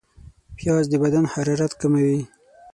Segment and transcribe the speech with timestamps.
[0.57, 2.19] پیاز د بدن حرارت کموي